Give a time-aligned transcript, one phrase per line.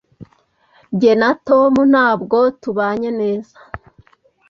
[0.99, 3.55] Jye na Tom ntabwo tubanye neza.